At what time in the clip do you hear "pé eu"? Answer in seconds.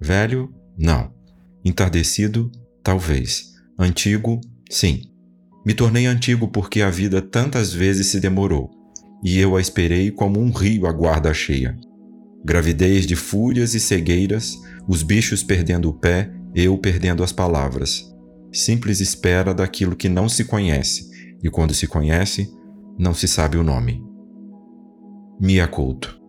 15.92-16.78